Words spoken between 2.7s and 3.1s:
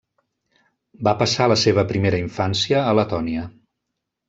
a